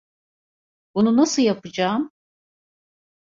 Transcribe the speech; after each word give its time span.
Bunu 0.95 1.17
nasıl 1.17 1.41
yapacağım? 1.41 2.11